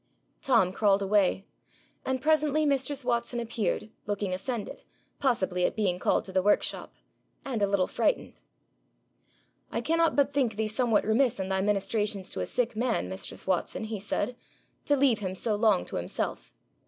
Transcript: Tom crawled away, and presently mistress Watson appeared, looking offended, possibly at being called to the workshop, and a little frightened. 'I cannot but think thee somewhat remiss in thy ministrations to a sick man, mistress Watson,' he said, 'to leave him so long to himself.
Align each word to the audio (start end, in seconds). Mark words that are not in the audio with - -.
Tom 0.41 0.73
crawled 0.73 1.03
away, 1.03 1.45
and 2.03 2.23
presently 2.23 2.65
mistress 2.65 3.05
Watson 3.05 3.39
appeared, 3.39 3.91
looking 4.07 4.33
offended, 4.33 4.81
possibly 5.19 5.63
at 5.63 5.75
being 5.75 5.99
called 5.99 6.23
to 6.23 6.31
the 6.31 6.41
workshop, 6.41 6.95
and 7.45 7.61
a 7.61 7.67
little 7.67 7.85
frightened. 7.85 8.33
'I 9.71 9.81
cannot 9.81 10.15
but 10.15 10.33
think 10.33 10.55
thee 10.55 10.67
somewhat 10.67 11.05
remiss 11.05 11.39
in 11.39 11.49
thy 11.49 11.61
ministrations 11.61 12.31
to 12.31 12.39
a 12.39 12.47
sick 12.47 12.75
man, 12.75 13.09
mistress 13.09 13.45
Watson,' 13.45 13.83
he 13.83 13.99
said, 13.99 14.35
'to 14.85 14.95
leave 14.97 15.19
him 15.19 15.35
so 15.35 15.53
long 15.53 15.85
to 15.85 15.97
himself. 15.97 16.51